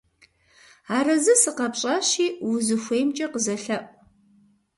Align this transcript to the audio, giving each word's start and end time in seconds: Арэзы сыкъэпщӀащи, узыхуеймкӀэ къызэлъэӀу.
Арэзы 0.97 1.33
сыкъэпщӀащи, 1.41 2.25
узыхуеймкӀэ 2.47 3.25
къызэлъэӀу. 3.31 3.87